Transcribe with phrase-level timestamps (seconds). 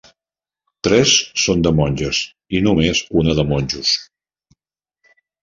[0.87, 2.21] Tres són de monges
[2.61, 3.93] i només una de monjos.